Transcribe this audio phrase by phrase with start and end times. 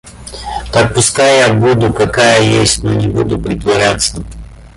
[0.73, 4.23] Так пускай я буду какая есть, но не буду притворяться.